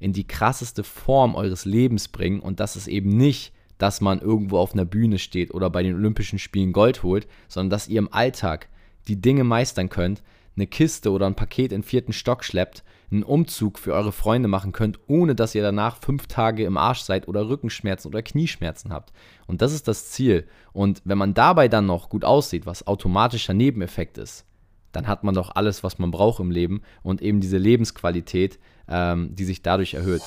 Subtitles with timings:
[0.00, 2.40] in die krasseste Form eures Lebens bringen.
[2.40, 5.94] Und das ist eben nicht, dass man irgendwo auf einer Bühne steht oder bei den
[5.94, 8.68] Olympischen Spielen Gold holt, sondern dass ihr im Alltag
[9.08, 10.22] die Dinge meistern könnt,
[10.56, 14.48] eine Kiste oder ein Paket in den vierten Stock schleppt, einen Umzug für eure Freunde
[14.48, 18.92] machen könnt, ohne dass ihr danach fünf Tage im Arsch seid oder Rückenschmerzen oder Knieschmerzen
[18.92, 19.12] habt.
[19.46, 20.46] Und das ist das Ziel.
[20.72, 24.44] Und wenn man dabei dann noch gut aussieht, was automatischer Nebeneffekt ist,
[24.92, 28.58] dann hat man doch alles, was man braucht im Leben und eben diese Lebensqualität,
[28.90, 30.22] ähm, die sich dadurch erhöht.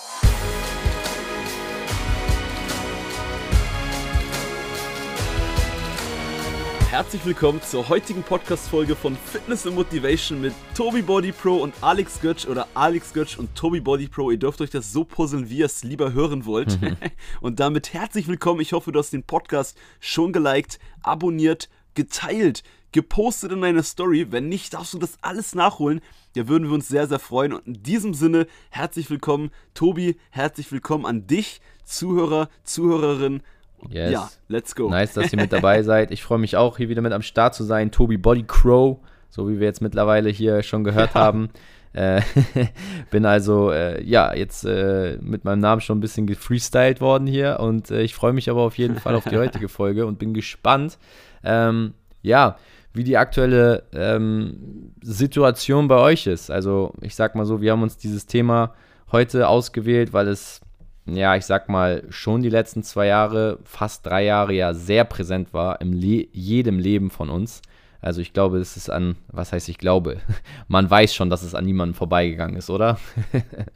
[6.94, 12.22] Herzlich willkommen zur heutigen Podcast-Folge von Fitness and Motivation mit Tobi Body Pro und Alex
[12.22, 14.30] Götsch oder Alex Götsch und Tobi Body Pro.
[14.30, 16.78] Ihr dürft euch das so puzzeln, wie ihr es lieber hören wollt.
[17.42, 18.62] und damit herzlich willkommen.
[18.62, 22.62] Ich hoffe, du hast den Podcast schon geliked, abonniert, geteilt,
[22.94, 24.28] gepostet in deiner Story.
[24.30, 26.02] Wenn nicht, darfst du das alles nachholen.
[26.36, 27.54] Da würden wir uns sehr, sehr freuen.
[27.54, 33.42] Und in diesem Sinne, herzlich willkommen, Tobi, herzlich willkommen an dich, Zuhörer, Zuhörerin
[33.90, 34.12] Yes.
[34.12, 34.90] Ja, let's go.
[34.90, 36.12] Nice, dass ihr mit dabei seid.
[36.12, 37.92] Ich freue mich auch, hier wieder mit am Start zu sein.
[37.92, 41.22] Tobi Body Crow, so wie wir jetzt mittlerweile hier schon gehört ja.
[41.22, 41.50] haben.
[41.94, 42.22] Äh,
[43.12, 47.60] bin also, äh, ja, jetzt äh, mit meinem Namen schon ein bisschen gefreestylt worden hier
[47.60, 50.34] und äh, ich freue mich aber auf jeden Fall auf die heutige Folge und bin
[50.34, 50.98] gespannt,
[51.44, 52.58] ähm, ja,
[52.94, 56.52] wie die aktuelle ähm, Situation bei euch ist.
[56.52, 58.74] Also, ich sag mal so, wir haben uns dieses Thema
[59.12, 60.62] heute ausgewählt, weil es
[61.06, 65.54] ja, ich sag mal, schon die letzten zwei Jahre, fast drei Jahre ja sehr präsent
[65.54, 67.62] war im Le jedem Leben von uns.
[68.04, 70.18] Also ich glaube, es ist an, was heißt ich glaube,
[70.68, 73.00] man weiß schon, dass es an niemandem vorbeigegangen ist, oder?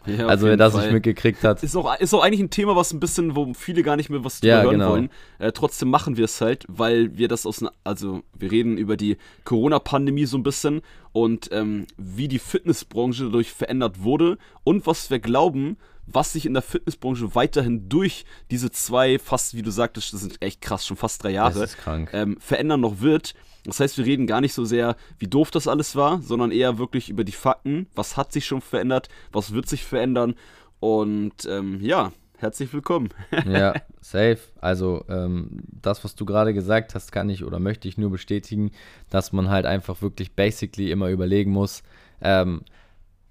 [0.06, 0.84] Ja, also wer das Fall.
[0.84, 1.64] nicht mitgekriegt hat.
[1.64, 4.24] Ist auch, ist auch eigentlich ein Thema, was ein bisschen, wo viele gar nicht mehr
[4.24, 4.90] was drüber ja, hören genau.
[4.90, 5.10] wollen.
[5.40, 9.18] Äh, trotzdem machen wir es halt, weil wir das aus, also wir reden über die
[9.46, 10.82] Corona-Pandemie so ein bisschen
[11.14, 16.54] und ähm, wie die Fitnessbranche dadurch verändert wurde und was wir glauben, was sich in
[16.54, 20.98] der Fitnessbranche weiterhin durch diese zwei, fast wie du sagtest, das sind echt krass, schon
[20.98, 21.68] fast drei Jahre,
[22.14, 23.36] ähm, verändern noch wird.
[23.66, 26.78] Das heißt, wir reden gar nicht so sehr, wie doof das alles war, sondern eher
[26.78, 27.88] wirklich über die Fakten.
[27.94, 29.10] Was hat sich schon verändert?
[29.34, 30.36] Was wird sich verändern?
[30.80, 33.10] Und ähm, ja, herzlich willkommen.
[33.46, 34.40] ja, safe.
[34.62, 38.72] Also ähm, das, was du gerade gesagt hast, kann ich oder möchte ich nur bestätigen,
[39.10, 41.84] dass man halt einfach wirklich basically immer überlegen muss,
[42.22, 42.62] ähm,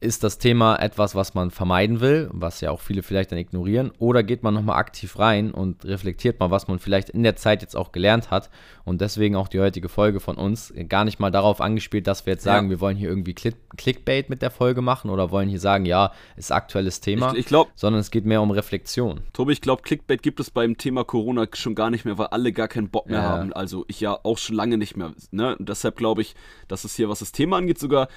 [0.06, 3.90] ist das Thema etwas, was man vermeiden will, was ja auch viele vielleicht dann ignorieren,
[3.98, 7.62] oder geht man nochmal aktiv rein und reflektiert mal, was man vielleicht in der Zeit
[7.62, 8.50] jetzt auch gelernt hat
[8.84, 12.34] und deswegen auch die heutige Folge von uns gar nicht mal darauf angespielt, dass wir
[12.34, 12.70] jetzt sagen, ja.
[12.70, 16.52] wir wollen hier irgendwie Clickbait mit der Folge machen oder wollen hier sagen, ja, ist
[16.52, 19.22] aktuelles Thema, ich, ich glaub, sondern es geht mehr um Reflexion.
[19.32, 22.52] Tobi, ich glaube, Clickbait gibt es beim Thema Corona schon gar nicht mehr, weil alle
[22.52, 23.28] gar keinen Bock mehr ja.
[23.28, 25.56] haben, also ich ja auch schon lange nicht mehr, ne?
[25.56, 26.34] Und deshalb glaube ich,
[26.68, 28.08] dass es hier, was das Thema angeht, sogar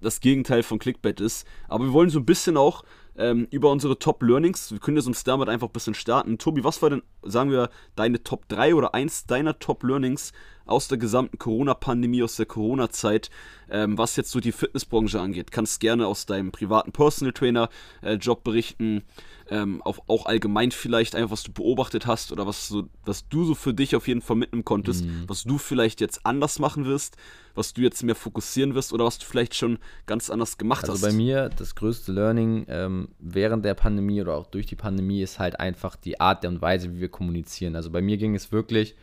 [0.00, 1.46] das Gegenteil von Clickbait Arbeit ist.
[1.68, 2.84] Aber wir wollen so ein bisschen auch
[3.16, 6.38] ähm, über unsere Top Learnings, wir können jetzt uns damit einfach ein bisschen starten.
[6.38, 10.32] Tobi, was war denn, sagen wir, deine Top 3 oder eins deiner Top Learnings
[10.66, 13.30] aus der gesamten Corona-Pandemie, aus der Corona-Zeit,
[13.70, 15.50] ähm, was jetzt so die Fitnessbranche angeht?
[15.52, 19.02] Kannst gerne aus deinem privaten Personal Trainer-Job äh, berichten
[19.50, 23.44] ähm, auch, auch, allgemein vielleicht einfach, was du beobachtet hast oder was, so, was du
[23.44, 25.24] so für dich auf jeden Fall mitnehmen konntest, mhm.
[25.26, 27.16] was du vielleicht jetzt anders machen wirst,
[27.54, 30.94] was du jetzt mehr fokussieren wirst oder was du vielleicht schon ganz anders gemacht also
[30.94, 31.04] hast.
[31.04, 35.20] Also bei mir das größte Learning ähm, während der Pandemie oder auch durch die Pandemie
[35.20, 37.76] ist halt einfach die Art und Weise, wie wir kommunizieren.
[37.76, 38.94] Also bei mir ging es wirklich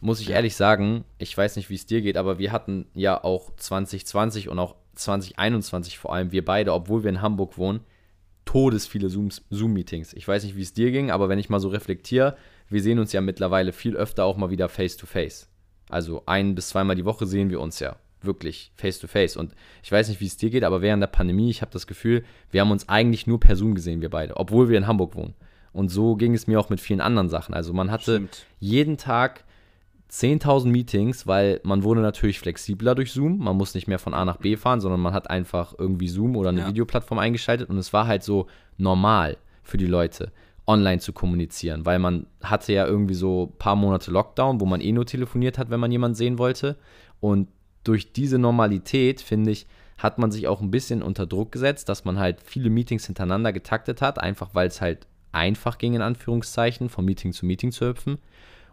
[0.00, 3.22] muss ich ehrlich sagen, ich weiß nicht, wie es dir geht, aber wir hatten ja
[3.22, 7.80] auch 2020 und auch 2021 vor allem, wir beide, obwohl wir in Hamburg wohnen,
[8.44, 10.12] todesviele Zoom-Meetings.
[10.12, 12.36] ich weiß nicht, wie es dir ging, aber wenn ich mal so reflektiere,
[12.68, 15.44] wir sehen uns ja mittlerweile viel öfter auch mal wieder face-to-face.
[15.44, 15.48] -face.
[15.88, 19.36] Also ein bis zweimal die Woche sehen wir uns ja wirklich face-to-face.
[19.36, 19.38] -face.
[19.38, 21.86] Und ich weiß nicht, wie es dir geht, aber während der Pandemie, ich habe das
[21.86, 25.14] Gefühl, wir haben uns eigentlich nur per Zoom gesehen, wir beide, obwohl wir in Hamburg
[25.14, 25.34] wohnen.
[25.72, 27.54] Und so ging es mir auch mit vielen anderen Sachen.
[27.54, 28.46] Also man hatte Stimmt.
[28.60, 29.43] jeden Tag
[30.14, 33.38] 10.000 Meetings, weil man wurde natürlich flexibler durch Zoom.
[33.38, 36.36] Man muss nicht mehr von A nach B fahren, sondern man hat einfach irgendwie Zoom
[36.36, 36.68] oder eine ja.
[36.68, 38.46] Videoplattform eingeschaltet und es war halt so
[38.78, 40.30] normal für die Leute,
[40.66, 44.80] online zu kommunizieren, weil man hatte ja irgendwie so ein paar Monate Lockdown, wo man
[44.80, 46.76] eh nur telefoniert hat, wenn man jemanden sehen wollte.
[47.20, 47.48] Und
[47.82, 49.66] durch diese Normalität, finde ich,
[49.98, 53.52] hat man sich auch ein bisschen unter Druck gesetzt, dass man halt viele Meetings hintereinander
[53.52, 57.86] getaktet hat, einfach weil es halt einfach ging, in Anführungszeichen, von Meeting zu Meeting zu
[57.86, 58.18] hüpfen.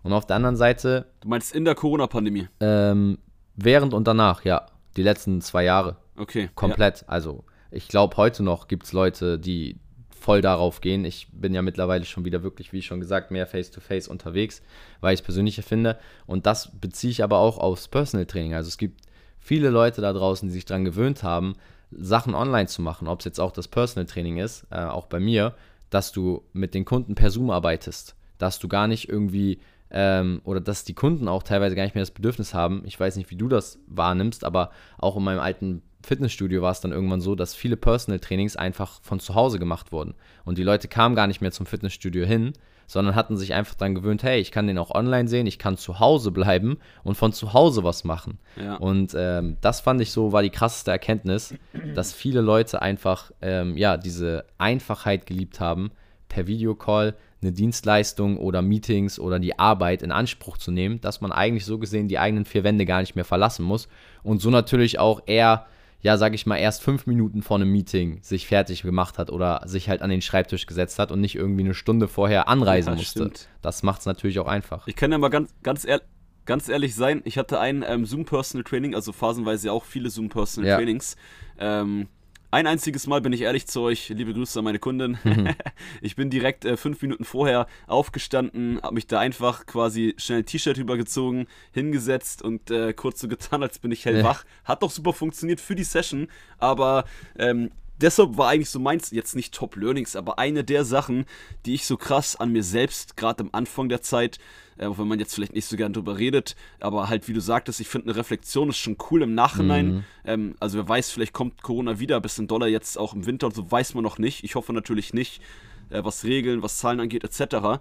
[0.03, 1.07] Und auf der anderen Seite.
[1.21, 2.47] Du meinst in der Corona-Pandemie?
[2.59, 3.17] Ähm,
[3.55, 4.65] während und danach, ja.
[4.97, 5.97] Die letzten zwei Jahre.
[6.17, 6.49] Okay.
[6.55, 7.01] Komplett.
[7.01, 7.07] Ja.
[7.07, 9.79] Also, ich glaube, heute noch gibt es Leute, die
[10.21, 11.03] voll darauf gehen.
[11.03, 14.61] Ich bin ja mittlerweile schon wieder wirklich, wie schon gesagt, mehr face-to-face -face unterwegs,
[14.99, 15.97] weil ich es persönlich finde.
[16.27, 18.53] Und das beziehe ich aber auch aufs Personal Training.
[18.53, 19.01] Also es gibt
[19.39, 21.55] viele Leute da draußen, die sich daran gewöhnt haben,
[21.89, 25.19] Sachen online zu machen, ob es jetzt auch das Personal Training ist, äh, auch bei
[25.19, 25.55] mir,
[25.89, 29.59] dass du mit den Kunden per Zoom arbeitest, dass du gar nicht irgendwie
[29.91, 32.83] ähm, oder dass die Kunden auch teilweise gar nicht mehr das Bedürfnis haben.
[32.85, 36.81] Ich weiß nicht, wie du das wahrnimmst, aber auch in meinem alten Fitnessstudio war es
[36.81, 40.15] dann irgendwann so, dass viele Personal Trainings einfach von zu Hause gemacht wurden.
[40.45, 42.53] Und die Leute kamen gar nicht mehr zum Fitnessstudio hin,
[42.87, 45.77] sondern hatten sich einfach dann gewöhnt, hey, ich kann den auch online sehen, ich kann
[45.77, 48.39] zu Hause bleiben und von zu Hause was machen.
[48.57, 48.75] Ja.
[48.75, 51.53] Und ähm, das fand ich so, war die krasseste Erkenntnis,
[51.95, 55.91] dass viele Leute einfach, ähm, ja, diese Einfachheit geliebt haben,
[56.27, 61.31] per Videocall eine Dienstleistung oder Meetings oder die Arbeit in Anspruch zu nehmen, dass man
[61.31, 63.87] eigentlich so gesehen die eigenen vier Wände gar nicht mehr verlassen muss
[64.23, 65.65] und so natürlich auch eher
[66.01, 69.61] ja, sag ich mal, erst fünf Minuten vor einem Meeting sich fertig gemacht hat oder
[69.65, 72.95] sich halt an den Schreibtisch gesetzt hat und nicht irgendwie eine Stunde vorher anreisen ja,
[72.95, 73.19] musste.
[73.19, 73.49] Stimmt.
[73.61, 74.87] Das macht es natürlich auch einfach.
[74.87, 76.01] Ich kann ja mal ganz, ganz, ehr
[76.45, 80.29] ganz ehrlich sein, ich hatte ein ähm, Zoom Personal Training, also phasenweise auch viele Zoom
[80.29, 80.75] Personal ja.
[80.75, 81.15] Trainings.
[81.59, 82.07] Ähm,
[82.51, 85.17] ein einziges Mal bin ich ehrlich zu euch, liebe Grüße an meine Kundin.
[85.23, 85.55] Mhm.
[86.01, 90.45] ich bin direkt äh, fünf Minuten vorher aufgestanden, habe mich da einfach quasi schnell ein
[90.45, 94.43] T-Shirt übergezogen, hingesetzt und äh, kurz so getan, als bin ich hellwach.
[94.43, 94.49] Ja.
[94.65, 96.27] Hat doch super funktioniert für die Session,
[96.57, 97.05] aber
[97.39, 97.71] ähm,
[98.01, 101.25] deshalb war eigentlich so meins, jetzt nicht Top Learnings, aber eine der Sachen,
[101.65, 104.39] die ich so krass an mir selbst, gerade am Anfang der Zeit,
[104.77, 107.79] äh, wenn man jetzt vielleicht nicht so gern drüber redet, aber halt, wie du sagtest,
[107.79, 109.87] ich finde, eine Reflexion ist schon cool im Nachhinein.
[109.87, 110.03] Mhm.
[110.25, 113.47] Ähm, also wer weiß, vielleicht kommt Corona wieder, ein bisschen Dollar jetzt auch im Winter
[113.47, 114.43] und so weiß man noch nicht.
[114.43, 115.41] Ich hoffe natürlich nicht,
[115.89, 117.79] äh, was Regeln, was Zahlen angeht, etc.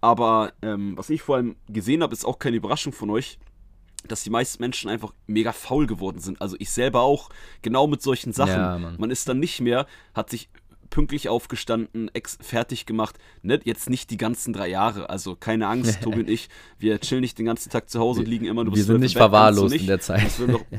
[0.00, 3.38] Aber ähm, was ich vor allem gesehen habe, ist auch keine Überraschung von euch
[4.08, 6.40] dass die meisten Menschen einfach mega faul geworden sind.
[6.40, 7.30] Also ich selber auch,
[7.62, 8.52] genau mit solchen Sachen.
[8.52, 10.48] Ja, man ist dann nicht mehr, hat sich
[10.90, 13.18] pünktlich aufgestanden, ex fertig gemacht.
[13.42, 13.60] Ne?
[13.64, 15.10] Jetzt nicht die ganzen drei Jahre.
[15.10, 16.48] Also keine Angst, Tobi und ich,
[16.78, 19.16] wir chillen nicht den ganzen Tag zu Hause und liegen immer nur Wir sind nicht
[19.16, 20.30] verwahrlost in der Zeit.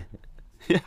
[0.68, 0.80] ja.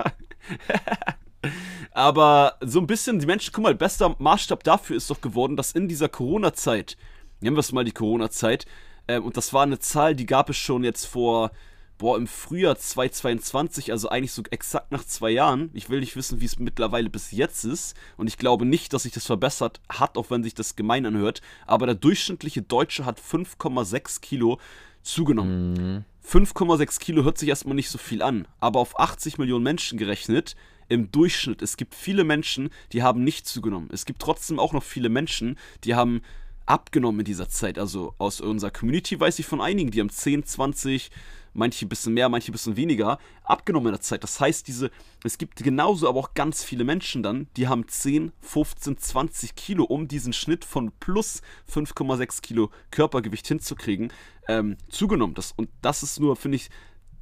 [1.92, 5.72] Aber so ein bisschen, die Menschen, guck mal, bester Maßstab dafür ist doch geworden, dass
[5.72, 6.96] in dieser Corona-Zeit,
[7.40, 8.66] nehmen wir es mal die Corona-Zeit,
[9.08, 11.50] äh, und das war eine Zahl, die gab es schon jetzt vor
[11.98, 15.70] boah, im Frühjahr 2022, also eigentlich so exakt nach zwei Jahren.
[15.74, 17.96] Ich will nicht wissen, wie es mittlerweile bis jetzt ist.
[18.16, 21.42] Und ich glaube nicht, dass sich das verbessert hat, auch wenn sich das gemein anhört.
[21.66, 24.58] Aber der durchschnittliche Deutsche hat 5,6 Kilo
[25.02, 25.72] zugenommen.
[25.72, 26.04] Mhm.
[26.26, 28.46] 5,6 Kilo hört sich erstmal nicht so viel an.
[28.60, 30.56] Aber auf 80 Millionen Menschen gerechnet,
[30.88, 33.90] im Durchschnitt, es gibt viele Menschen, die haben nicht zugenommen.
[33.92, 36.22] Es gibt trotzdem auch noch viele Menschen, die haben
[36.68, 37.78] abgenommen in dieser Zeit.
[37.78, 41.10] Also aus unserer Community weiß ich von einigen, die haben 10, 20,
[41.58, 44.22] manche ein bisschen mehr, manche ein bisschen weniger, abgenommen in der Zeit.
[44.22, 44.90] Das heißt, diese,
[45.24, 49.84] es gibt genauso aber auch ganz viele Menschen dann, die haben 10, 15, 20 Kilo,
[49.84, 54.12] um diesen Schnitt von plus 5,6 Kilo Körpergewicht hinzukriegen,
[54.48, 55.34] ähm, zugenommen.
[55.34, 56.70] Das, und das ist nur, finde ich,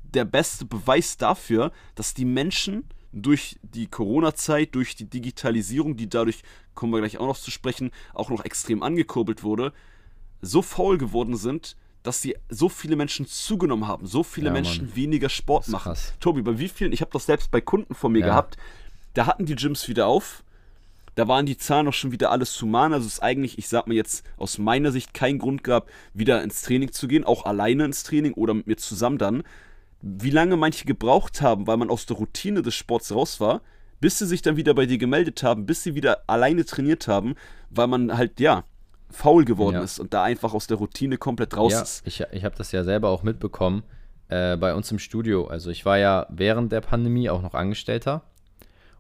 [0.03, 6.43] der beste Beweis dafür, dass die Menschen durch die Corona-Zeit, durch die Digitalisierung, die dadurch,
[6.75, 9.73] kommen wir gleich auch noch zu sprechen, auch noch extrem angekurbelt wurde,
[10.43, 14.87] so faul geworden sind, dass sie so viele Menschen zugenommen haben, so viele ja, Menschen
[14.87, 14.97] Mann.
[14.97, 15.93] weniger Sport machen.
[15.93, 16.15] Krass.
[16.21, 18.27] Tobi, bei wie vielen, ich habe das selbst bei Kunden von mir ja.
[18.27, 18.57] gehabt,
[19.15, 20.45] da hatten die Gyms wieder auf,
[21.17, 22.93] da waren die Zahlen auch schon wieder alles zu mahnen.
[22.93, 26.43] Also es ist eigentlich, ich sag mal jetzt aus meiner Sicht kein Grund gab, wieder
[26.43, 29.43] ins Training zu gehen, auch alleine ins Training oder mit mir zusammen dann.
[30.03, 33.63] Wie lange manche gebraucht haben, weil man aus der Routine des Sports raus war,
[33.99, 37.35] bis sie sich dann wieder bei dir gemeldet haben, bis sie wieder alleine trainiert haben,
[37.71, 38.65] weil man halt, ja,
[39.17, 39.83] faul geworden ja.
[39.83, 42.07] ist und da einfach aus der Routine komplett raus ja, ist.
[42.07, 43.83] Ich, ich habe das ja selber auch mitbekommen
[44.29, 45.47] äh, bei uns im Studio.
[45.47, 48.23] Also ich war ja während der Pandemie auch noch Angestellter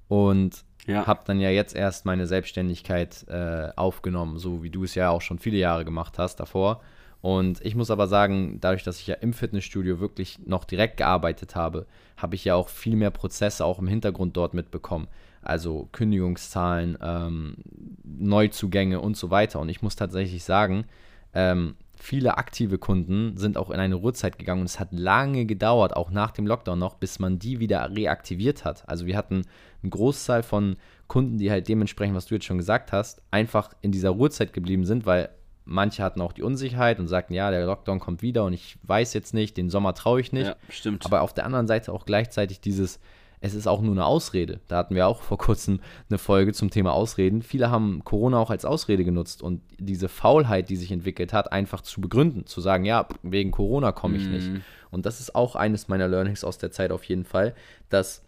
[0.08, 1.06] und ja.
[1.06, 5.20] habe dann ja jetzt erst meine Selbstständigkeit äh, aufgenommen, so wie du es ja auch
[5.20, 6.80] schon viele Jahre gemacht hast davor.
[7.26, 11.56] Und ich muss aber sagen, dadurch, dass ich ja im Fitnessstudio wirklich noch direkt gearbeitet
[11.56, 15.08] habe, habe ich ja auch viel mehr Prozesse auch im Hintergrund dort mitbekommen
[15.46, 17.56] also Kündigungszahlen, ähm,
[18.02, 19.60] Neuzugänge und so weiter.
[19.60, 20.86] Und ich muss tatsächlich sagen,
[21.34, 25.94] ähm, viele aktive Kunden sind auch in eine Ruhezeit gegangen und es hat lange gedauert,
[25.96, 28.88] auch nach dem Lockdown noch, bis man die wieder reaktiviert hat.
[28.88, 29.42] Also wir hatten
[29.82, 33.92] einen Großteil von Kunden, die halt dementsprechend, was du jetzt schon gesagt hast, einfach in
[33.92, 35.30] dieser Ruhezeit geblieben sind, weil
[35.66, 39.12] manche hatten auch die Unsicherheit und sagten, ja, der Lockdown kommt wieder und ich weiß
[39.12, 40.46] jetzt nicht, den Sommer traue ich nicht.
[40.46, 41.04] Ja, stimmt.
[41.04, 43.00] Aber auf der anderen Seite auch gleichzeitig dieses,
[43.40, 44.60] es ist auch nur eine Ausrede.
[44.68, 47.42] Da hatten wir auch vor kurzem eine Folge zum Thema Ausreden.
[47.42, 51.82] Viele haben Corona auch als Ausrede genutzt und diese Faulheit, die sich entwickelt hat, einfach
[51.82, 54.32] zu begründen, zu sagen, ja, wegen Corona komme ich mm.
[54.32, 54.50] nicht.
[54.50, 54.62] Mhm.
[54.90, 57.54] Und das ist auch eines meiner Learnings aus der Zeit auf jeden Fall,
[57.88, 58.22] dass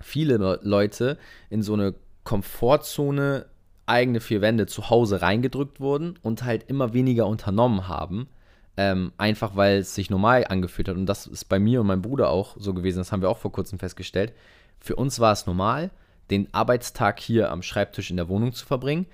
[0.00, 1.18] viele Leute
[1.50, 3.46] in so eine Komfortzone
[3.86, 8.28] eigene vier Wände zu Hause reingedrückt wurden und halt immer weniger unternommen haben,
[8.76, 10.96] ähm, einfach weil es sich normal angefühlt hat.
[10.96, 13.38] Und das ist bei mir und meinem Bruder auch so gewesen, das haben wir auch
[13.38, 14.32] vor kurzem festgestellt.
[14.80, 15.90] Für uns war es normal,
[16.30, 19.06] den Arbeitstag hier am Schreibtisch in der Wohnung zu verbringen.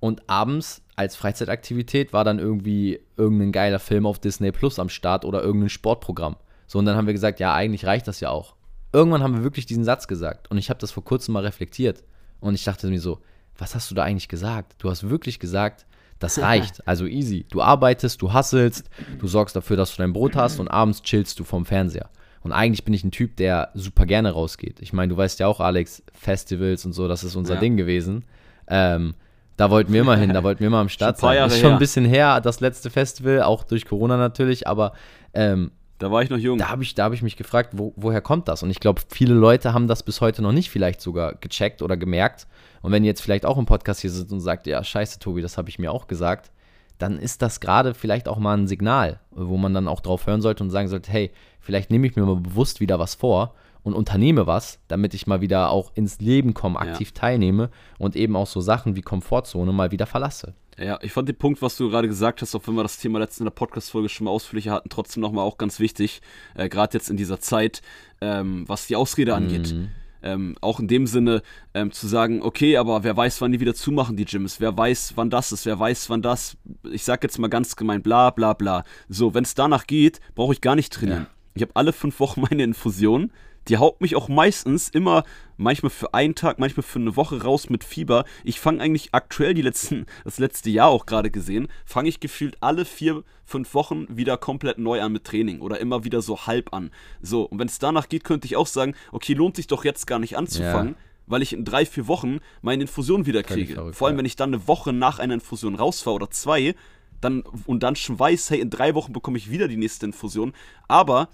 [0.00, 5.24] Und abends als Freizeitaktivität war dann irgendwie irgendein geiler Film auf Disney Plus am Start
[5.24, 6.36] oder irgendein Sportprogramm.
[6.66, 8.54] So, und dann haben wir gesagt, ja, eigentlich reicht das ja auch.
[8.92, 10.50] Irgendwann haben wir wirklich diesen Satz gesagt.
[10.50, 12.04] Und ich habe das vor kurzem mal reflektiert.
[12.40, 13.18] Und ich dachte mir so,
[13.58, 14.76] was hast du da eigentlich gesagt?
[14.78, 15.86] Du hast wirklich gesagt,
[16.18, 16.86] das reicht.
[16.86, 17.46] Also easy.
[17.50, 18.88] Du arbeitest, du hasselst,
[19.18, 22.08] du sorgst dafür, dass du dein Brot hast und abends chillst du vom Fernseher.
[22.40, 24.80] Und eigentlich bin ich ein Typ, der super gerne rausgeht.
[24.80, 27.60] Ich meine, du weißt ja auch, Alex, Festivals und so, das ist unser ja.
[27.60, 28.24] Ding gewesen.
[28.68, 29.14] Ähm,
[29.56, 31.36] da wollten wir immer hin, da wollten wir immer am Start sein.
[31.36, 34.92] Das ist schon ein bisschen her, das letzte Festival, auch durch Corona natürlich, aber
[35.34, 36.58] ähm, da war ich noch jung.
[36.58, 38.62] Da habe ich, hab ich mich gefragt, wo, woher kommt das?
[38.62, 41.96] Und ich glaube, viele Leute haben das bis heute noch nicht vielleicht sogar gecheckt oder
[41.96, 42.46] gemerkt.
[42.82, 45.42] Und wenn ihr jetzt vielleicht auch im Podcast hier sitzt und sagt, ja, scheiße, Tobi,
[45.42, 46.52] das habe ich mir auch gesagt,
[46.98, 50.40] dann ist das gerade vielleicht auch mal ein Signal, wo man dann auch drauf hören
[50.40, 53.54] sollte und sagen sollte, hey, vielleicht nehme ich mir mal bewusst wieder was vor
[53.88, 57.20] und unternehme was, damit ich mal wieder auch ins Leben komme, aktiv ja.
[57.20, 60.54] teilnehme und eben auch so Sachen wie Komfortzone mal wieder verlasse.
[60.78, 63.18] Ja, ich fand den Punkt, was du gerade gesagt hast, auch wenn wir das Thema
[63.18, 66.20] letztens in der Podcast-Folge schon mal ausführlicher hatten, trotzdem nochmal auch ganz wichtig,
[66.54, 67.82] äh, gerade jetzt in dieser Zeit,
[68.20, 69.74] ähm, was die Ausrede angeht.
[69.74, 69.88] Mhm.
[70.20, 71.42] Ähm, auch in dem Sinne
[71.74, 75.12] ähm, zu sagen, okay, aber wer weiß, wann die wieder zumachen, die Gyms, wer weiß,
[75.16, 76.56] wann das ist, wer weiß, wann das,
[76.90, 78.84] ich sag jetzt mal ganz gemein, bla bla bla.
[79.08, 81.22] So, wenn es danach geht, brauche ich gar nicht trainieren.
[81.22, 81.38] Ja.
[81.54, 83.32] Ich habe alle fünf Wochen meine Infusion
[83.68, 85.24] die haut mich auch meistens immer,
[85.56, 88.24] manchmal für einen Tag, manchmal für eine Woche raus mit Fieber.
[88.44, 92.56] Ich fange eigentlich aktuell die letzten, das letzte Jahr auch gerade gesehen, fange ich gefühlt
[92.60, 96.72] alle vier, fünf Wochen wieder komplett neu an mit Training oder immer wieder so halb
[96.72, 96.90] an.
[97.20, 100.06] So, und wenn es danach geht, könnte ich auch sagen, okay, lohnt sich doch jetzt
[100.06, 100.94] gar nicht anzufangen.
[100.94, 103.74] Ja weil ich in drei, vier Wochen meine Infusion wieder kriege.
[103.74, 106.74] Verrückt, Vor allem, wenn ich dann eine Woche nach einer Infusion rausfahre oder zwei,
[107.20, 110.52] dann und dann schon weiß, hey, in drei Wochen bekomme ich wieder die nächste Infusion.
[110.86, 111.28] Aber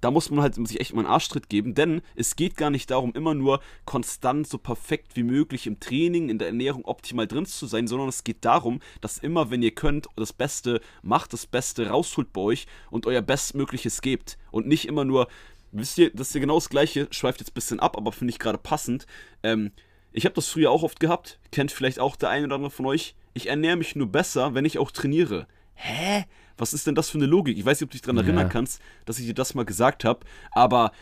[0.00, 2.90] da muss man halt sich echt mal einen Arschtritt geben, denn es geht gar nicht
[2.90, 7.46] darum, immer nur konstant so perfekt wie möglich im Training, in der Ernährung optimal drin
[7.46, 11.46] zu sein, sondern es geht darum, dass immer, wenn ihr könnt, das Beste macht, das
[11.46, 15.28] Beste rausholt bei euch und euer Bestmögliches gebt und nicht immer nur,
[15.72, 18.32] wisst ihr, das ist ja genau das Gleiche, schweift jetzt ein bisschen ab, aber finde
[18.32, 19.06] ich gerade passend.
[19.42, 19.72] Ähm,
[20.12, 22.86] ich habe das früher auch oft gehabt, kennt vielleicht auch der eine oder andere von
[22.86, 23.14] euch.
[23.32, 25.46] Ich ernähre mich nur besser, wenn ich auch trainiere.
[25.74, 26.24] Hä?
[26.60, 27.58] Was ist denn das für eine Logik?
[27.58, 28.22] Ich weiß nicht, ob du dich daran ja.
[28.22, 30.20] erinnern kannst, dass ich dir das mal gesagt habe,
[30.52, 30.92] aber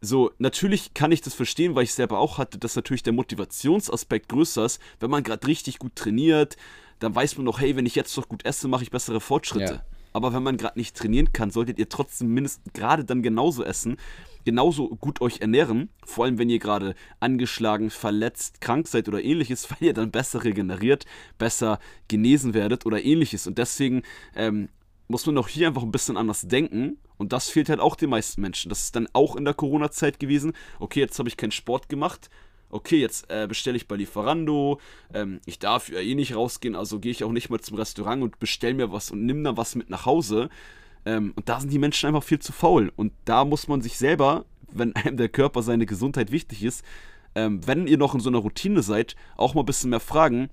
[0.00, 4.28] so, natürlich kann ich das verstehen, weil ich selber auch hatte, dass natürlich der Motivationsaspekt
[4.28, 4.80] größer ist.
[5.00, 6.56] Wenn man gerade richtig gut trainiert,
[6.98, 9.74] dann weiß man noch, hey, wenn ich jetzt doch gut esse, mache ich bessere Fortschritte.
[9.74, 9.84] Ja.
[10.12, 13.98] Aber wenn man gerade nicht trainieren kann, solltet ihr trotzdem mindestens gerade dann genauso essen,
[14.46, 15.90] genauso gut euch ernähren.
[16.04, 20.44] Vor allem, wenn ihr gerade angeschlagen, verletzt, krank seid oder ähnliches, weil ihr dann besser
[20.44, 21.04] regeneriert,
[21.36, 23.46] besser genesen werdet oder ähnliches.
[23.46, 24.02] Und deswegen
[24.34, 24.70] ähm,
[25.08, 26.98] muss man auch hier einfach ein bisschen anders denken.
[27.16, 28.68] Und das fehlt halt auch den meisten Menschen.
[28.68, 30.52] Das ist dann auch in der Corona-Zeit gewesen.
[30.80, 32.30] Okay, jetzt habe ich keinen Sport gemacht.
[32.68, 34.80] Okay, jetzt äh, bestelle ich bei Lieferando.
[35.14, 38.22] Ähm, ich darf ja eh nicht rausgehen, also gehe ich auch nicht mal zum Restaurant
[38.22, 40.50] und bestelle mir was und nimm dann was mit nach Hause.
[41.04, 42.92] Ähm, und da sind die Menschen einfach viel zu faul.
[42.96, 46.84] Und da muss man sich selber, wenn einem der Körper, seine Gesundheit wichtig ist,
[47.36, 50.50] ähm, wenn ihr noch in so einer Routine seid, auch mal ein bisschen mehr fragen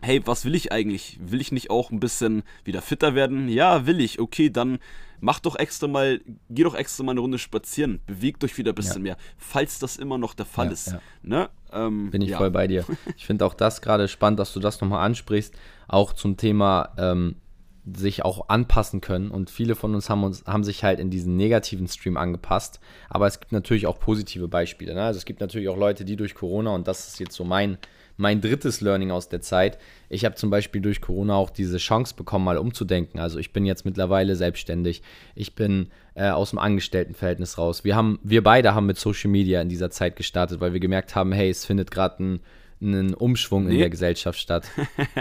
[0.00, 1.18] hey, was will ich eigentlich?
[1.20, 3.48] Will ich nicht auch ein bisschen wieder fitter werden?
[3.48, 4.20] Ja, will ich.
[4.20, 4.78] Okay, dann
[5.20, 8.74] mach doch extra mal, geh doch extra mal eine Runde spazieren, bewegt euch wieder ein
[8.74, 9.14] bisschen ja.
[9.14, 10.86] mehr, falls das immer noch der Fall ja, ist.
[10.88, 11.00] Ja.
[11.22, 11.50] Ne?
[11.72, 12.84] Ähm, Bin ich voll bei dir.
[13.16, 15.54] Ich finde auch das gerade spannend, dass du das nochmal ansprichst,
[15.88, 17.36] auch zum Thema ähm,
[17.84, 21.36] sich auch anpassen können und viele von uns haben, uns haben sich halt in diesen
[21.36, 24.94] negativen Stream angepasst, aber es gibt natürlich auch positive Beispiele.
[24.94, 25.02] Ne?
[25.02, 27.78] Also es gibt natürlich auch Leute, die durch Corona, und das ist jetzt so mein
[28.18, 29.78] mein drittes Learning aus der Zeit.
[30.08, 33.20] Ich habe zum Beispiel durch Corona auch diese Chance bekommen, mal umzudenken.
[33.20, 35.02] Also ich bin jetzt mittlerweile selbstständig.
[35.34, 37.84] Ich bin äh, aus dem Angestelltenverhältnis raus.
[37.84, 41.14] Wir haben, wir beide haben mit Social Media in dieser Zeit gestartet, weil wir gemerkt
[41.14, 42.40] haben, hey, es findet gerade ein,
[42.82, 43.74] einen Umschwung nee.
[43.74, 44.68] in der Gesellschaft statt.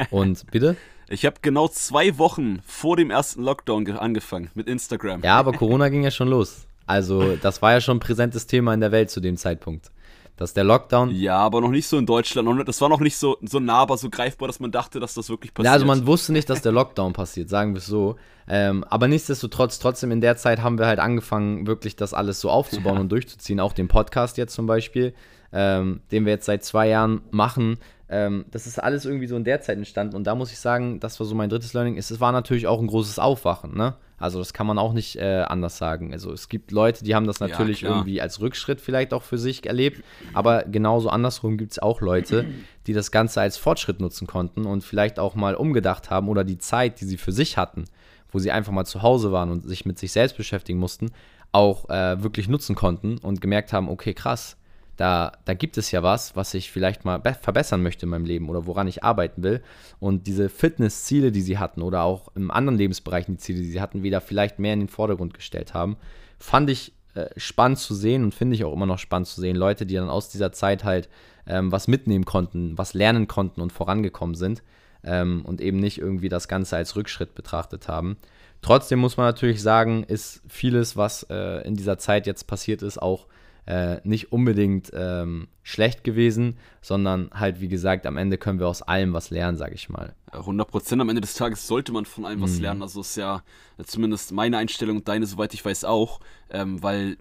[0.09, 0.75] Und bitte?
[1.09, 5.21] Ich habe genau zwei Wochen vor dem ersten Lockdown angefangen mit Instagram.
[5.23, 6.67] Ja, aber Corona ging ja schon los.
[6.85, 9.89] Also das war ja schon ein präsentes Thema in der Welt zu dem Zeitpunkt
[10.37, 11.11] dass der Lockdown.
[11.11, 12.47] Ja, aber noch nicht so in Deutschland.
[12.67, 15.53] Das war noch nicht so, so nahbar, so greifbar, dass man dachte, dass das wirklich
[15.53, 15.65] passiert.
[15.65, 18.15] Ja, also man wusste nicht, dass der Lockdown passiert, sagen wir es so.
[18.47, 22.49] Ähm, aber nichtsdestotrotz, trotzdem in der Zeit haben wir halt angefangen, wirklich das alles so
[22.49, 23.01] aufzubauen ja.
[23.01, 23.59] und durchzuziehen.
[23.59, 25.13] Auch den Podcast jetzt zum Beispiel,
[25.51, 27.77] ähm, den wir jetzt seit zwei Jahren machen.
[28.09, 30.15] Ähm, das ist alles irgendwie so in der Zeit entstanden.
[30.15, 31.97] Und da muss ich sagen, das war so mein drittes Learning.
[31.97, 33.95] Es war natürlich auch ein großes Aufwachen, ne?
[34.19, 36.11] Also das kann man auch nicht äh, anders sagen.
[36.11, 39.37] Also es gibt Leute, die haben das natürlich ja, irgendwie als Rückschritt vielleicht auch für
[39.37, 42.45] sich erlebt, aber genauso andersrum gibt es auch Leute,
[42.87, 46.57] die das Ganze als Fortschritt nutzen konnten und vielleicht auch mal umgedacht haben oder die
[46.57, 47.85] Zeit, die sie für sich hatten,
[48.31, 51.11] wo sie einfach mal zu Hause waren und sich mit sich selbst beschäftigen mussten,
[51.51, 54.57] auch äh, wirklich nutzen konnten und gemerkt haben, okay, krass,
[54.97, 58.49] da, da gibt es ja was, was ich vielleicht mal verbessern möchte in meinem Leben
[58.49, 59.61] oder woran ich arbeiten will.
[59.99, 63.81] Und diese Fitnessziele, die sie hatten oder auch im anderen Lebensbereichen die Ziele, die sie
[63.81, 65.97] hatten, wieder vielleicht mehr in den Vordergrund gestellt haben,
[66.39, 69.55] fand ich äh, spannend zu sehen und finde ich auch immer noch spannend zu sehen.
[69.55, 71.09] Leute, die dann aus dieser Zeit halt
[71.45, 74.63] ähm, was mitnehmen konnten, was lernen konnten und vorangekommen sind
[75.03, 78.17] ähm, und eben nicht irgendwie das Ganze als Rückschritt betrachtet haben.
[78.61, 83.01] Trotzdem muss man natürlich sagen, ist vieles, was äh, in dieser Zeit jetzt passiert ist,
[83.01, 83.27] auch
[83.67, 88.81] äh, nicht unbedingt ähm, schlecht gewesen, sondern halt, wie gesagt, am Ende können wir aus
[88.81, 90.15] allem was lernen, sage ich mal.
[90.31, 92.43] 100 Prozent am Ende des Tages sollte man von allem mhm.
[92.43, 92.81] was lernen.
[92.81, 93.43] Also ist ja
[93.85, 97.17] zumindest meine Einstellung und deine, soweit ich weiß, auch, ähm, weil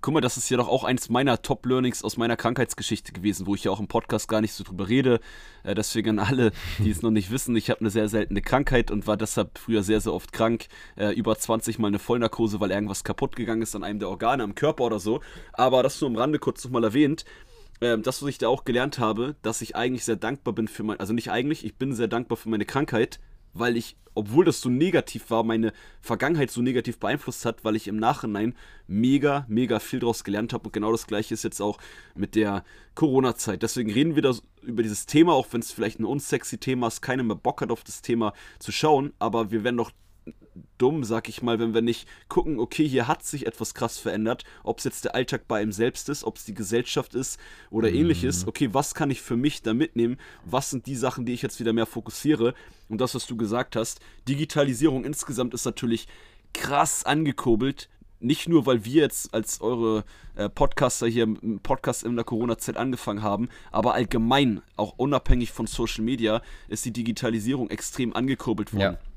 [0.00, 3.54] guck mal, das ist ja doch auch eins meiner Top-Learnings aus meiner Krankheitsgeschichte gewesen, wo
[3.54, 5.20] ich ja auch im Podcast gar nicht so drüber rede.
[5.64, 8.90] Äh, deswegen an alle, die es noch nicht wissen, ich habe eine sehr seltene Krankheit
[8.90, 10.68] und war deshalb früher sehr, sehr oft krank.
[10.96, 14.42] Äh, über 20 Mal eine Vollnarkose, weil irgendwas kaputt gegangen ist an einem der Organe
[14.42, 15.20] am Körper oder so.
[15.52, 17.24] Aber das nur am Rande kurz nochmal erwähnt.
[17.80, 20.84] Äh, das, was ich da auch gelernt habe, dass ich eigentlich sehr dankbar bin für
[20.84, 23.20] mein, also nicht eigentlich, ich bin sehr dankbar für meine Krankheit,
[23.54, 27.88] weil ich, obwohl das so negativ war, meine Vergangenheit so negativ beeinflusst hat, weil ich
[27.88, 28.54] im Nachhinein
[28.86, 30.64] mega, mega viel daraus gelernt habe.
[30.64, 31.78] Und genau das gleiche ist jetzt auch
[32.14, 33.62] mit der Corona-Zeit.
[33.62, 37.00] Deswegen reden wir da über dieses Thema, auch wenn es vielleicht ein unsexy Thema ist,
[37.00, 39.92] keiner mehr Bock hat auf das Thema zu schauen, aber wir werden doch
[40.78, 44.44] dumm, sag ich mal, wenn wir nicht gucken, okay, hier hat sich etwas krass verändert,
[44.64, 47.38] ob es jetzt der Alltag bei ihm selbst ist, ob es die Gesellschaft ist
[47.70, 47.96] oder mhm.
[47.96, 48.46] ähnliches.
[48.46, 50.18] Okay, was kann ich für mich da mitnehmen?
[50.44, 52.54] Was sind die Sachen, die ich jetzt wieder mehr fokussiere?
[52.88, 56.08] Und das, was du gesagt hast, Digitalisierung insgesamt ist natürlich
[56.52, 57.88] krass angekurbelt.
[58.18, 60.04] Nicht nur, weil wir jetzt als eure
[60.36, 65.66] äh, Podcaster hier einen Podcast in der Corona-Zeit angefangen haben, aber allgemein, auch unabhängig von
[65.66, 68.80] Social Media, ist die Digitalisierung extrem angekurbelt worden.
[68.94, 69.11] Ja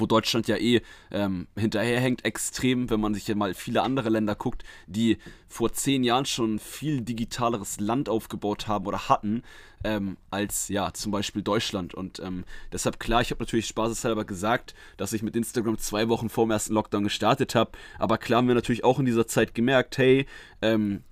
[0.00, 4.34] wo Deutschland ja eh ähm, hinterherhängt, extrem, wenn man sich ja mal viele andere Länder
[4.34, 9.42] guckt, die vor zehn Jahren schon viel digitaleres Land aufgebaut haben oder hatten,
[9.84, 11.94] ähm, als ja zum Beispiel Deutschland.
[11.94, 16.28] Und ähm, deshalb klar, ich habe natürlich spaßeshalber gesagt, dass ich mit Instagram zwei Wochen
[16.28, 19.54] vor dem ersten Lockdown gestartet habe, aber klar haben wir natürlich auch in dieser Zeit
[19.54, 20.26] gemerkt, hey,
[20.62, 21.02] ähm,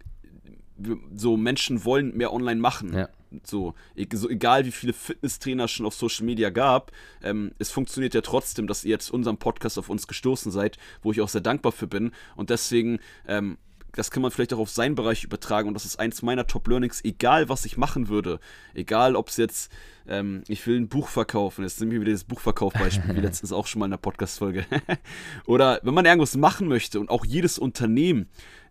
[1.14, 2.92] so Menschen wollen mehr online machen.
[2.92, 3.08] Ja.
[3.42, 3.74] So,
[4.12, 8.66] so, egal wie viele Fitnesstrainer schon auf Social Media gab, ähm, es funktioniert ja trotzdem,
[8.66, 11.86] dass ihr jetzt unserem Podcast auf uns gestoßen seid, wo ich auch sehr dankbar für
[11.86, 12.12] bin.
[12.36, 13.58] Und deswegen, ähm,
[13.92, 15.68] das kann man vielleicht auch auf seinen Bereich übertragen.
[15.68, 18.38] Und das ist eins meiner Top-Learnings, egal was ich machen würde.
[18.74, 19.72] Egal, ob es jetzt,
[20.06, 21.62] ähm, ich will ein Buch verkaufen.
[21.62, 24.66] Jetzt nehme ich wieder das Buchverkaufbeispiel, wie letztens auch schon mal in der Podcast-Folge.
[25.46, 28.28] Oder wenn man irgendwas machen möchte und auch jedes Unternehmen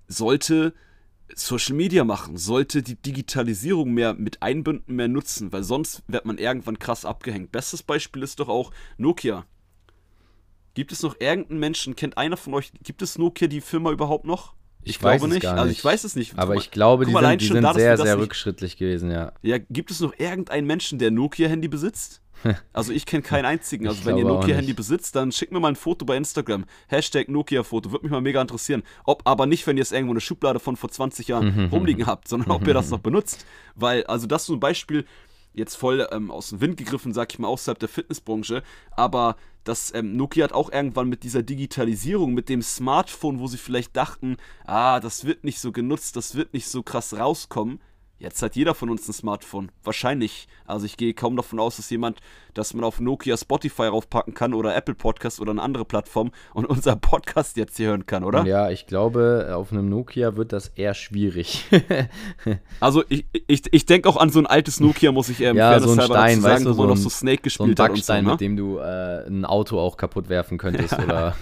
[0.08, 0.74] sollte
[1.34, 6.38] Social Media machen, sollte die Digitalisierung mehr mit einbinden, mehr nutzen, weil sonst wird man
[6.38, 7.52] irgendwann krass abgehängt.
[7.52, 9.46] Bestes Beispiel ist doch auch Nokia.
[10.76, 14.26] Gibt es noch irgendeinen Menschen, kennt einer von euch, gibt es Nokia, die Firma überhaupt
[14.26, 14.54] noch?
[14.84, 15.44] Ich, ich glaube nicht.
[15.44, 15.48] nicht.
[15.48, 16.38] Also ich weiß es nicht.
[16.38, 19.34] Aber mal, ich glaube, die sind, die sind sehr, sehr rückschrittlich gewesen, ja.
[19.42, 22.22] Ja, gibt es noch irgendeinen Menschen, der Nokia-Handy besitzt?
[22.74, 23.88] Also ich kenne keinen einzigen.
[23.88, 26.66] Also wenn ihr Nokia-Handy besitzt, dann schickt mir mal ein Foto bei Instagram.
[26.88, 27.92] Hashtag Nokia-Foto.
[27.92, 28.84] Würde mich mal mega interessieren.
[29.06, 31.70] Ob aber nicht, wenn ihr es irgendwo eine Schublade von vor 20 Jahren mhm.
[31.70, 33.46] rumliegen habt, sondern ob ihr das noch benutzt.
[33.76, 35.06] Weil, also das ist so ein Beispiel,
[35.54, 38.64] jetzt voll ähm, aus dem Wind gegriffen, sag ich mal, außerhalb der Fitnessbranche.
[38.92, 43.58] Aber das ähm, Nokia hat auch irgendwann mit dieser Digitalisierung, mit dem Smartphone, wo sie
[43.58, 47.80] vielleicht dachten, ah, das wird nicht so genutzt, das wird nicht so krass rauskommen,
[48.18, 49.72] Jetzt hat jeder von uns ein Smartphone.
[49.84, 50.48] Wahrscheinlich.
[50.66, 52.20] Also ich gehe kaum davon aus, dass jemand,
[52.54, 56.66] dass man auf Nokia Spotify raufpacken kann oder Apple Podcast oder eine andere Plattform und
[56.70, 58.46] unser Podcast jetzt hier hören kann, oder?
[58.46, 61.66] Ja, ich glaube, auf einem Nokia wird das eher schwierig.
[62.80, 65.78] also ich, ich, ich denke auch an so ein altes Nokia, muss ich ähm, ja,
[65.82, 67.98] so ein Stein, sagen, weißt du, wo man noch so Snake gespielt so ein hat.
[67.98, 68.22] So, ne?
[68.22, 71.36] mit dem du äh, ein Auto auch kaputt werfen könntest oder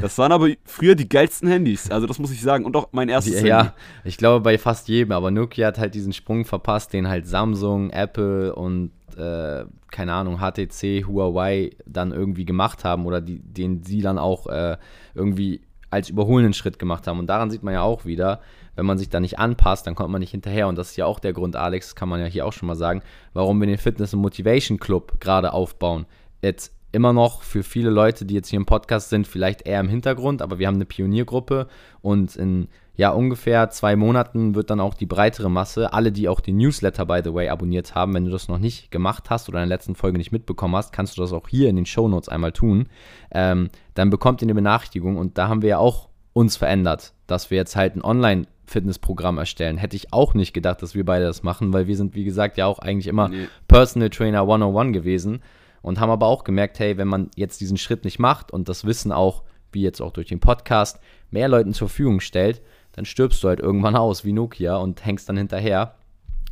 [0.00, 1.90] das waren aber früher die geilsten Handys.
[1.90, 2.64] Also das muss ich sagen.
[2.64, 3.48] Und auch mein erstes ja, Handy.
[3.48, 3.74] Ja,
[4.04, 5.12] ich glaube bei fast jedem.
[5.12, 10.38] Aber Nokia hat halt diesen Sprung verpasst, den halt Samsung, Apple und äh, keine Ahnung,
[10.38, 14.76] HTC, Huawei dann irgendwie gemacht haben oder die, den sie dann auch äh,
[15.14, 17.18] irgendwie als überholenden Schritt gemacht haben.
[17.18, 18.40] Und daran sieht man ja auch wieder,
[18.76, 20.68] wenn man sich da nicht anpasst, dann kommt man nicht hinterher.
[20.68, 22.76] Und das ist ja auch der Grund, Alex, kann man ja hier auch schon mal
[22.76, 26.06] sagen, warum wir den Fitness- und Motivation Club gerade aufbauen.
[26.42, 29.88] Jetzt immer noch für viele Leute, die jetzt hier im Podcast sind, vielleicht eher im
[29.88, 31.68] Hintergrund, aber wir haben eine Pioniergruppe
[32.00, 36.40] und in ja ungefähr zwei Monaten wird dann auch die breitere Masse, alle, die auch
[36.40, 39.62] den Newsletter, by the way, abonniert haben, wenn du das noch nicht gemacht hast oder
[39.62, 42.08] in der letzten Folge nicht mitbekommen hast, kannst du das auch hier in den Show
[42.08, 42.88] Notes einmal tun.
[43.30, 47.50] Ähm, dann bekommt ihr eine Benachrichtigung und da haben wir ja auch uns verändert, dass
[47.50, 49.78] wir jetzt halt ein Online- Fitnessprogramm erstellen.
[49.78, 52.56] Hätte ich auch nicht gedacht, dass wir beide das machen, weil wir sind, wie gesagt,
[52.56, 53.48] ja auch eigentlich immer nee.
[53.66, 55.42] Personal Trainer 101 gewesen
[55.82, 58.84] und haben aber auch gemerkt, hey, wenn man jetzt diesen Schritt nicht macht und das
[58.84, 62.60] Wissen auch, wie jetzt auch durch den Podcast, mehr Leuten zur Verfügung stellt,
[62.92, 65.94] dann stirbst du halt irgendwann aus wie Nokia und hängst dann hinterher,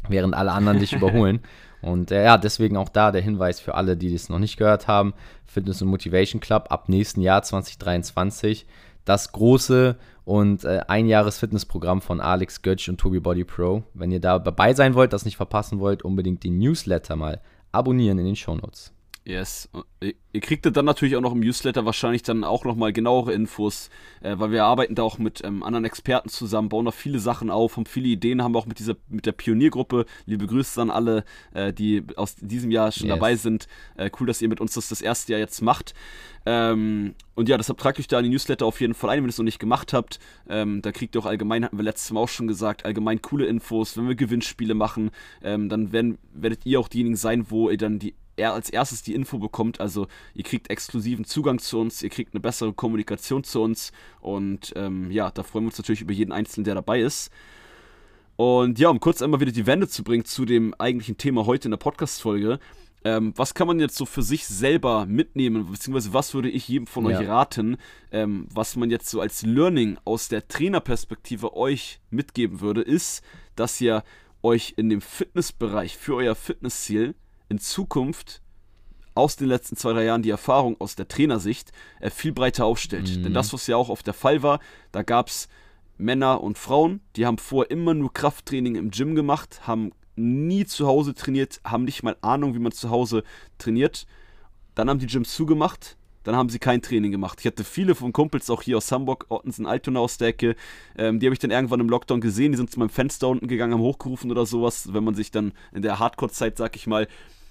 [0.09, 1.41] während alle anderen dich überholen.
[1.81, 4.89] Und äh, ja, deswegen auch da der Hinweis für alle, die das noch nicht gehört
[4.89, 5.15] haben:
[5.47, 8.67] Fitness und Motivation Club ab nächsten Jahr 2023.
[9.05, 13.85] Das große und äh, ein Jahres Fitnessprogramm von Alex Götsch und Tobi Body Pro.
[13.95, 17.41] Wenn ihr da dabei sein wollt, das nicht verpassen wollt, unbedingt den Newsletter mal
[17.73, 18.93] abonnieren in den Shownotes.
[19.29, 19.69] Yes.
[20.01, 23.91] Ihr kriegt dann natürlich auch noch im Newsletter wahrscheinlich dann auch nochmal genauere Infos,
[24.23, 27.51] äh, weil wir arbeiten da auch mit ähm, anderen Experten zusammen, bauen da viele Sachen
[27.51, 30.07] auf, haben viele Ideen, haben auch mit dieser mit der Pioniergruppe.
[30.25, 33.17] Liebe Grüße an alle, äh, die aus diesem Jahr schon yes.
[33.17, 33.69] dabei sind.
[33.99, 35.93] Äh, cool, dass ihr mit uns das das erste Jahr jetzt macht.
[36.47, 39.27] Ähm, und ja, deshalb tragt euch da in die Newsletter auf jeden Fall ein, wenn
[39.27, 40.21] ihr es noch nicht gemacht habt.
[40.49, 43.45] Ähm, da kriegt ihr auch allgemein, hatten wir letztes Mal auch schon gesagt, allgemein coole
[43.45, 43.95] Infos.
[43.99, 45.11] Wenn wir Gewinnspiele machen,
[45.43, 49.03] ähm, dann werden, werdet ihr auch diejenigen sein, wo ihr dann die er als erstes
[49.03, 49.81] die Info bekommt.
[49.81, 54.73] Also ihr kriegt exklusiven Zugang zu uns, ihr kriegt eine bessere Kommunikation zu uns und
[54.77, 57.31] ähm, ja, da freuen wir uns natürlich über jeden Einzelnen, der dabei ist.
[58.37, 61.67] Und ja, um kurz einmal wieder die Wende zu bringen zu dem eigentlichen Thema heute
[61.67, 62.61] in der Podcast-Folge.
[63.05, 66.87] Ähm, was kann man jetzt so für sich selber mitnehmen, beziehungsweise was würde ich jedem
[66.87, 67.19] von ja.
[67.19, 67.77] euch raten,
[68.11, 73.23] ähm, was man jetzt so als Learning aus der Trainerperspektive euch mitgeben würde, ist,
[73.57, 74.03] dass ihr
[74.43, 77.15] euch in dem Fitnessbereich für euer Fitnessziel
[77.49, 78.43] in Zukunft
[79.15, 83.17] aus den letzten zwei, drei Jahren die Erfahrung aus der Trainersicht äh, viel breiter aufstellt.
[83.17, 83.25] Mhm.
[83.25, 84.61] Denn das, was ja auch oft der Fall war,
[84.93, 85.49] da gab es
[85.99, 90.87] Männer und Frauen, die haben vorher immer nur Krafttraining im Gym gemacht, haben nie zu
[90.87, 93.25] Hause trainiert, haben nicht mal Ahnung, wie man zu Hause
[93.59, 94.07] trainiert.
[94.77, 97.41] Dann haben die Gyms zugemacht, dann haben sie kein Training gemacht.
[97.41, 100.55] Ich hatte viele von Kumpels auch hier aus Hamburg, Ottensen, Altona aus der Ecke,
[100.97, 103.49] ähm, die habe ich dann irgendwann im Lockdown gesehen, die sind zu meinem Fenster unten
[103.49, 107.09] gegangen, haben hochgerufen oder sowas, wenn man sich dann in der Hardcore-Zeit, sag ich mal,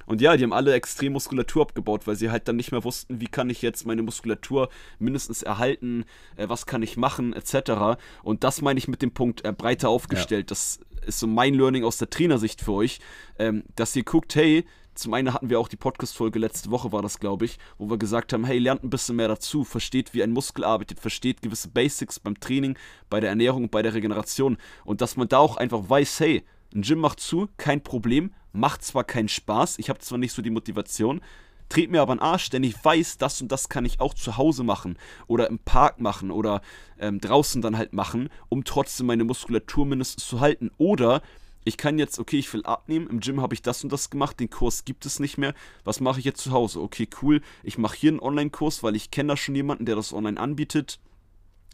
[0.08, 3.20] und ja, die haben alle extrem Muskulatur abgebaut, weil sie halt dann nicht mehr wussten,
[3.20, 6.06] wie kann ich jetzt meine Muskulatur mindestens erhalten,
[6.38, 8.00] äh, was kann ich machen, etc.
[8.24, 10.50] Und das meine ich mit dem Punkt äh, breiter aufgestellt.
[10.50, 10.56] Ja.
[10.56, 13.00] Das ist so mein Learning aus der Trainersicht für euch,
[13.38, 14.66] ähm, dass ihr guckt, hey,
[14.96, 17.98] zum einen hatten wir auch die Podcast-Folge letzte Woche, war das, glaube ich, wo wir
[17.98, 21.68] gesagt haben: hey, lernt ein bisschen mehr dazu, versteht, wie ein Muskel arbeitet, versteht gewisse
[21.68, 22.78] Basics beim Training,
[23.10, 24.58] bei der Ernährung, bei der Regeneration.
[24.86, 26.44] Und dass man da auch einfach weiß: hey,
[26.74, 30.42] ein Gym macht zu, kein Problem, macht zwar keinen Spaß, ich habe zwar nicht so
[30.42, 31.22] die Motivation,
[31.70, 34.38] dreht mir aber einen Arsch, denn ich weiß, das und das kann ich auch zu
[34.38, 36.62] Hause machen oder im Park machen oder
[37.00, 40.72] ähm, draußen dann halt machen, um trotzdem meine Muskulatur mindestens zu halten.
[40.78, 41.22] Oder
[41.66, 44.40] ich kann jetzt, okay, ich will abnehmen, im Gym habe ich das und das gemacht,
[44.40, 45.54] den Kurs gibt es nicht mehr.
[45.84, 46.82] Was mache ich jetzt zu Hause?
[46.82, 50.14] Okay, cool, ich mache hier einen Online-Kurs, weil ich kenne da schon jemanden, der das
[50.14, 51.00] online anbietet.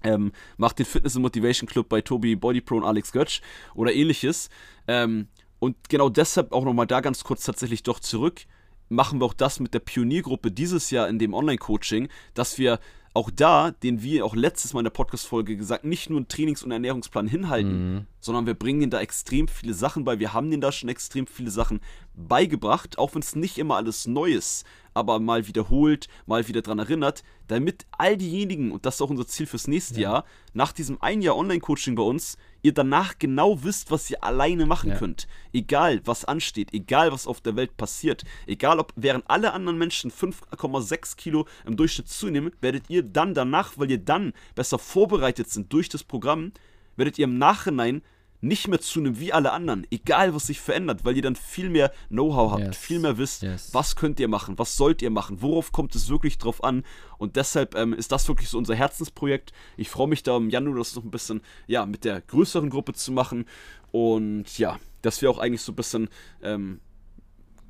[0.03, 3.41] Ähm, macht den Fitness Motivation Club bei Tobi Body Pro und Alex Götsch
[3.73, 4.49] oder ähnliches.
[4.87, 5.27] Ähm,
[5.63, 8.41] und genau deshalb auch nochmal da ganz kurz tatsächlich doch zurück,
[8.89, 12.81] machen wir auch das mit der Pioniergruppe dieses Jahr in dem Online-Coaching, dass wir
[13.13, 16.63] auch da, den wir auch letztes Mal in der Podcast-Folge gesagt, nicht nur einen Trainings-
[16.63, 18.07] und Ernährungsplan hinhalten, mhm.
[18.19, 20.19] sondern wir bringen ihnen da extrem viele Sachen bei.
[20.19, 21.79] Wir haben denen da schon extrem viele Sachen
[22.13, 26.79] beigebracht, auch wenn es nicht immer alles neu ist, aber mal wiederholt, mal wieder dran
[26.79, 30.11] erinnert, damit all diejenigen, und das ist auch unser Ziel fürs nächste ja.
[30.11, 34.65] Jahr, nach diesem ein Jahr Online-Coaching bei uns, ihr danach genau wisst, was ihr alleine
[34.65, 34.97] machen ja.
[34.97, 35.27] könnt.
[35.51, 40.11] Egal, was ansteht, egal, was auf der Welt passiert, egal, ob während alle anderen Menschen
[40.11, 45.71] 5,6 Kilo im Durchschnitt zunehmen, werdet ihr dann danach, weil ihr dann besser vorbereitet sind
[45.73, 46.53] durch das Programm,
[46.95, 48.01] werdet ihr im Nachhinein
[48.43, 51.91] nicht mehr zunehmen wie alle anderen, egal was sich verändert, weil ihr dann viel mehr
[52.09, 52.77] Know-how habt, yes.
[52.77, 53.69] viel mehr wisst, yes.
[53.73, 56.83] was könnt ihr machen, was sollt ihr machen, worauf kommt es wirklich drauf an.
[57.17, 59.53] Und deshalb ähm, ist das wirklich so unser Herzensprojekt.
[59.77, 62.93] Ich freue mich da im Januar das noch ein bisschen ja, mit der größeren Gruppe
[62.93, 63.45] zu machen.
[63.91, 66.09] Und ja, dass wir auch eigentlich so ein bisschen
[66.41, 66.81] ähm,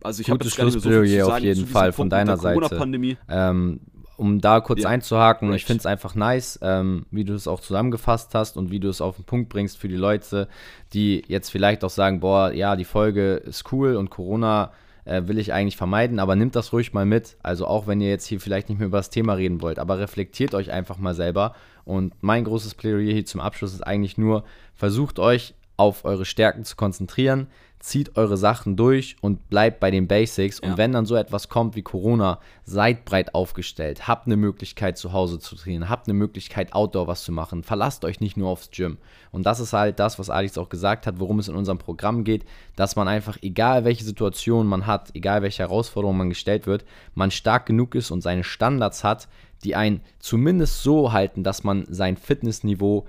[0.03, 2.09] also ich habe jetzt gar nicht mehr so viel zu sagen, auf jeden Fall von
[2.09, 2.59] deiner Seite.
[3.29, 3.79] Ähm,
[4.17, 5.57] um da kurz ja, einzuhaken, right.
[5.57, 8.89] ich finde es einfach nice, ähm, wie du es auch zusammengefasst hast und wie du
[8.89, 10.47] es auf den Punkt bringst für die Leute,
[10.93, 14.71] die jetzt vielleicht auch sagen, boah, ja, die Folge ist cool und Corona
[15.05, 17.37] äh, will ich eigentlich vermeiden, aber nimmt das ruhig mal mit.
[17.43, 19.99] Also auch wenn ihr jetzt hier vielleicht nicht mehr über das Thema reden wollt, aber
[19.99, 21.55] reflektiert euch einfach mal selber.
[21.85, 26.63] Und mein großes Plädoyer hier zum Abschluss ist eigentlich nur, versucht euch auf eure Stärken
[26.63, 27.47] zu konzentrieren,
[27.83, 30.61] zieht eure Sachen durch und bleibt bei den Basics.
[30.63, 30.69] Ja.
[30.69, 35.11] Und wenn dann so etwas kommt wie Corona, seid breit aufgestellt, habt eine Möglichkeit zu
[35.11, 37.61] Hause zu trainieren, habt eine Möglichkeit Outdoor was zu machen.
[37.61, 38.97] Verlasst euch nicht nur aufs Gym.
[39.31, 42.23] Und das ist halt das, was Alex auch gesagt hat, worum es in unserem Programm
[42.23, 42.45] geht,
[42.77, 47.31] dass man einfach, egal welche Situation man hat, egal welche Herausforderung man gestellt wird, man
[47.31, 49.27] stark genug ist und seine Standards hat,
[49.65, 53.05] die einen zumindest so halten, dass man sein Fitnessniveau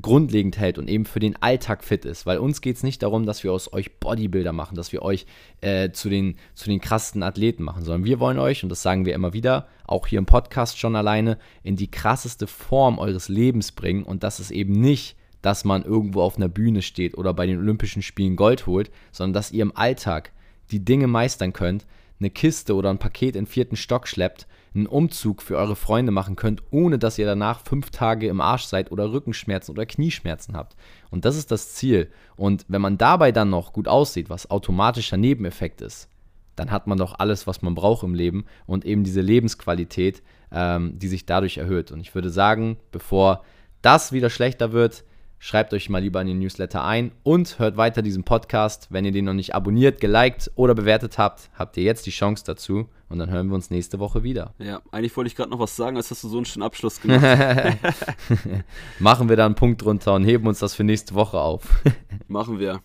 [0.00, 2.26] grundlegend hält und eben für den Alltag fit ist.
[2.26, 5.26] Weil uns geht es nicht darum, dass wir aus euch Bodybuilder machen, dass wir euch
[5.60, 9.06] äh, zu, den, zu den krassesten Athleten machen, sondern wir wollen euch, und das sagen
[9.06, 13.72] wir immer wieder, auch hier im Podcast schon alleine, in die krasseste Form eures Lebens
[13.72, 14.02] bringen.
[14.02, 17.58] Und das ist eben nicht dass man irgendwo auf einer Bühne steht oder bei den
[17.58, 20.32] Olympischen Spielen Gold holt, sondern dass ihr im Alltag
[20.72, 21.86] die Dinge meistern könnt,
[22.18, 26.36] eine Kiste oder ein Paket in vierten Stock schleppt, einen Umzug für eure Freunde machen
[26.36, 30.76] könnt, ohne dass ihr danach fünf Tage im Arsch seid oder Rückenschmerzen oder Knieschmerzen habt.
[31.10, 32.10] Und das ist das Ziel.
[32.36, 36.08] Und wenn man dabei dann noch gut aussieht, was automatischer Nebeneffekt ist,
[36.56, 40.98] dann hat man doch alles, was man braucht im Leben und eben diese Lebensqualität, ähm,
[40.98, 41.92] die sich dadurch erhöht.
[41.92, 43.44] Und ich würde sagen, bevor
[43.82, 45.04] das wieder schlechter wird,
[45.38, 48.88] schreibt euch mal lieber in den Newsletter ein und hört weiter diesen Podcast.
[48.90, 52.44] Wenn ihr den noch nicht abonniert, geliked oder bewertet habt, habt ihr jetzt die Chance
[52.46, 52.88] dazu.
[53.08, 54.54] Und dann hören wir uns nächste Woche wieder.
[54.66, 57.00] Ja, eigentlich wollte ich gerade noch was sagen, als hast du so einen schönen Abschluss
[57.02, 57.22] gemacht.
[58.98, 61.82] Machen wir da einen Punkt drunter und heben uns das für nächste Woche auf.
[62.28, 62.80] Machen wir.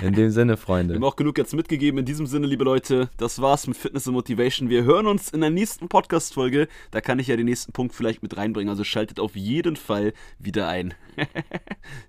[0.00, 0.94] In dem Sinne, Freunde.
[0.94, 1.98] Wir haben auch genug jetzt mitgegeben.
[1.98, 4.70] In diesem Sinne, liebe Leute, das war's mit Fitness und Motivation.
[4.70, 6.68] Wir hören uns in der nächsten Podcast-Folge.
[6.90, 8.70] Da kann ich ja den nächsten Punkt vielleicht mit reinbringen.
[8.70, 10.94] Also schaltet auf jeden Fall wieder ein.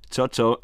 [0.10, 0.56] ciao, ciao.